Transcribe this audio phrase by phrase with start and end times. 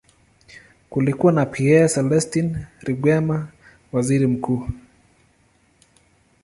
[0.89, 3.47] Kulikuwa na Pierre Celestin Rwigema,
[3.91, 4.67] waziri mkuu.